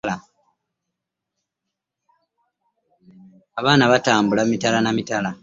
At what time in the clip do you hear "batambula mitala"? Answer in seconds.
3.91-4.79